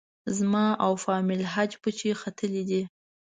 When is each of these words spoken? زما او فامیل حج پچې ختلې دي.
زما 0.37 0.65
او 0.85 0.91
فامیل 1.03 1.41
حج 1.53 1.71
پچې 1.81 2.09
ختلې 2.21 2.63
دي. 2.69 2.81